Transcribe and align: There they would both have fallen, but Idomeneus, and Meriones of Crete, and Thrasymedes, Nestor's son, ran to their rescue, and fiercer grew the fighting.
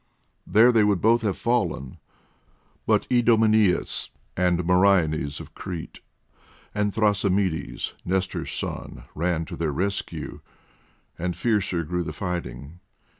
There 0.47 0.71
they 0.71 0.83
would 0.83 0.99
both 0.99 1.21
have 1.21 1.37
fallen, 1.37 1.99
but 2.87 3.05
Idomeneus, 3.11 4.09
and 4.35 4.65
Meriones 4.65 5.39
of 5.39 5.53
Crete, 5.53 5.99
and 6.73 6.91
Thrasymedes, 6.91 7.93
Nestor's 8.03 8.51
son, 8.51 9.03
ran 9.13 9.45
to 9.45 9.55
their 9.55 9.71
rescue, 9.71 10.39
and 11.19 11.35
fiercer 11.37 11.83
grew 11.83 12.01
the 12.01 12.13
fighting. 12.13 12.79